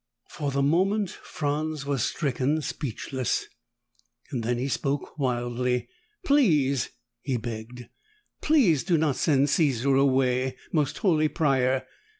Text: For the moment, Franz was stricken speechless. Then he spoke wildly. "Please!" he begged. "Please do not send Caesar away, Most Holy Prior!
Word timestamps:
For 0.29 0.49
the 0.49 0.63
moment, 0.63 1.11
Franz 1.11 1.85
was 1.85 2.01
stricken 2.01 2.63
speechless. 2.63 3.45
Then 4.31 4.57
he 4.57 4.67
spoke 4.67 5.19
wildly. 5.19 5.89
"Please!" 6.25 6.89
he 7.21 7.37
begged. 7.37 7.87
"Please 8.41 8.83
do 8.83 8.97
not 8.97 9.15
send 9.15 9.51
Caesar 9.51 9.93
away, 9.93 10.57
Most 10.73 10.97
Holy 10.97 11.27
Prior! 11.27 11.85